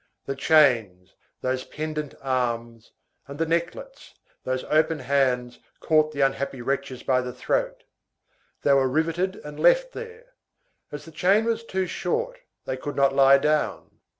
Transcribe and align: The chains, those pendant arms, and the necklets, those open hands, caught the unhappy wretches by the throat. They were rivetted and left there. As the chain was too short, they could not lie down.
The 0.25 0.35
chains, 0.35 1.13
those 1.41 1.63
pendant 1.63 2.15
arms, 2.23 2.91
and 3.27 3.37
the 3.37 3.45
necklets, 3.45 4.15
those 4.43 4.63
open 4.63 4.97
hands, 4.97 5.59
caught 5.79 6.11
the 6.11 6.21
unhappy 6.21 6.59
wretches 6.59 7.03
by 7.03 7.21
the 7.21 7.31
throat. 7.31 7.83
They 8.63 8.73
were 8.73 8.89
rivetted 8.89 9.35
and 9.45 9.59
left 9.59 9.93
there. 9.93 10.33
As 10.91 11.05
the 11.05 11.11
chain 11.11 11.45
was 11.45 11.63
too 11.63 11.85
short, 11.85 12.39
they 12.65 12.77
could 12.77 12.95
not 12.95 13.13
lie 13.13 13.37
down. 13.37 13.99